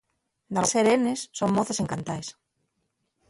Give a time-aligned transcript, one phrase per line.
[0.55, 2.27] Dalgunes serenes son moces encantaes.